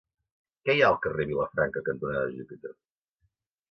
Què 0.69 0.75
hi 0.77 0.81
ha 0.85 0.87
al 0.93 0.97
carrer 1.05 1.27
Vilafranca 1.33 1.87
cantonada 1.93 2.35
Júpiter? 2.37 2.77